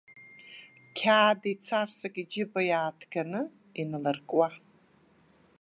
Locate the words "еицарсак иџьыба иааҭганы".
1.49-3.41